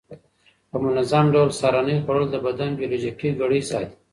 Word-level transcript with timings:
په 0.69 0.77
منظم 0.85 1.25
ډول 1.33 1.49
سهارنۍ 1.59 1.97
خوړل 2.03 2.27
د 2.31 2.35
بدن 2.45 2.69
بیولوژیکي 2.79 3.29
ګړۍ 3.39 3.61
ساتي. 3.69 3.95